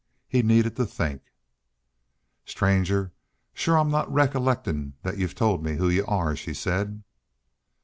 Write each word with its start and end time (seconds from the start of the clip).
He 0.27 0.41
needed 0.41 0.75
to 0.77 0.87
think. 0.87 1.21
"Stranger 2.43 3.13
shore 3.53 3.77
I'm 3.77 3.91
not 3.91 4.07
recollectin' 4.11 4.93
that 5.03 5.19
y'u 5.19 5.27
told 5.27 5.63
me 5.63 5.75
who 5.75 5.89
y'u 5.89 6.03
are," 6.07 6.35
she 6.35 6.55
said. 6.55 7.03